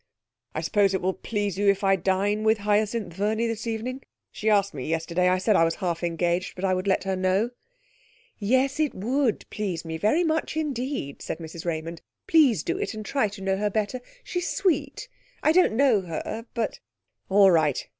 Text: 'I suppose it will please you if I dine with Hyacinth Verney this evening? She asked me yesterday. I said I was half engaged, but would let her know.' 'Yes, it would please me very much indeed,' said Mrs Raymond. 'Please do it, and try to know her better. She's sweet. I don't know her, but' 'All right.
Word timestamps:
'I 0.55 0.61
suppose 0.61 0.93
it 0.95 1.01
will 1.03 1.13
please 1.13 1.59
you 1.59 1.69
if 1.69 1.83
I 1.83 1.95
dine 1.95 2.43
with 2.43 2.57
Hyacinth 2.57 3.13
Verney 3.13 3.45
this 3.45 3.67
evening? 3.67 4.01
She 4.31 4.49
asked 4.49 4.73
me 4.73 4.87
yesterday. 4.89 5.27
I 5.29 5.37
said 5.37 5.55
I 5.55 5.63
was 5.63 5.75
half 5.75 6.03
engaged, 6.03 6.55
but 6.55 6.63
would 6.75 6.87
let 6.87 7.03
her 7.03 7.15
know.' 7.15 7.51
'Yes, 8.39 8.79
it 8.79 8.95
would 8.95 9.45
please 9.51 9.85
me 9.85 9.99
very 9.99 10.23
much 10.23 10.57
indeed,' 10.57 11.21
said 11.21 11.37
Mrs 11.37 11.65
Raymond. 11.67 12.01
'Please 12.25 12.63
do 12.63 12.79
it, 12.79 12.95
and 12.95 13.05
try 13.05 13.27
to 13.27 13.41
know 13.43 13.57
her 13.57 13.69
better. 13.69 14.01
She's 14.23 14.49
sweet. 14.49 15.07
I 15.43 15.51
don't 15.51 15.73
know 15.73 16.01
her, 16.01 16.47
but' 16.55 16.79
'All 17.29 17.51
right. 17.51 17.87